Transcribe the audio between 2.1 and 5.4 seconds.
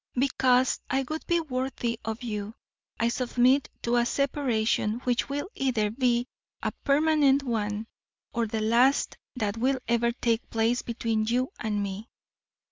you, I submit to a separation which